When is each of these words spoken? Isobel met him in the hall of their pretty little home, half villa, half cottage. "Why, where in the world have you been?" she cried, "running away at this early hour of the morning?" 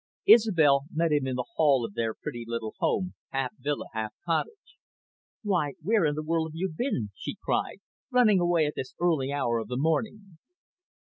Isobel 0.25 0.85
met 0.91 1.11
him 1.11 1.27
in 1.27 1.35
the 1.35 1.45
hall 1.57 1.85
of 1.85 1.93
their 1.93 2.15
pretty 2.15 2.43
little 2.47 2.73
home, 2.79 3.13
half 3.29 3.53
villa, 3.59 3.85
half 3.93 4.15
cottage. 4.25 4.79
"Why, 5.43 5.73
where 5.83 6.05
in 6.05 6.15
the 6.15 6.23
world 6.23 6.49
have 6.49 6.55
you 6.55 6.73
been?" 6.75 7.11
she 7.15 7.35
cried, 7.39 7.81
"running 8.09 8.39
away 8.39 8.65
at 8.65 8.73
this 8.75 8.95
early 8.99 9.31
hour 9.31 9.59
of 9.59 9.67
the 9.67 9.77
morning?" 9.77 10.39